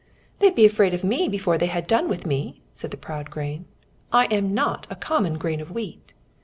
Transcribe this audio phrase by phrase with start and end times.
[0.39, 3.65] "They'd be afraid of me before they had done with me," said the proud grain.
[4.11, 6.13] "I am not a common grain of wheat.